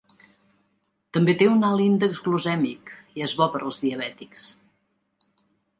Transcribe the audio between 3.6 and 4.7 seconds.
als diabètics.